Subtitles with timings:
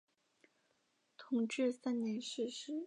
[1.15, 2.73] 同治三年逝世。